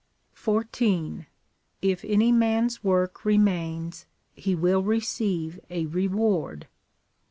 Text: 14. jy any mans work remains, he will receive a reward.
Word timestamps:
14. 0.33 1.27
jy 1.83 1.97
any 2.11 2.31
mans 2.31 2.83
work 2.83 3.23
remains, 3.23 4.07
he 4.33 4.55
will 4.55 4.81
receive 4.81 5.59
a 5.69 5.85
reward. 5.85 6.65